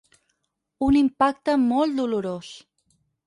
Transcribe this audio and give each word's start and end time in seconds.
Un 0.85 0.97
impacte 1.01 1.55
molt 1.65 2.01
dolorós. 2.01 2.51